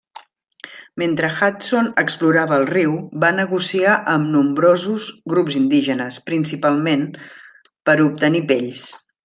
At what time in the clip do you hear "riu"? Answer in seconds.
2.71-2.95